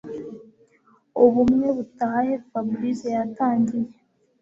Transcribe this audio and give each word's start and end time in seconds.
ubumwe 1.23 1.67
butahe 1.77 2.33
Fabric 2.49 2.99
yatangiye 3.15 3.91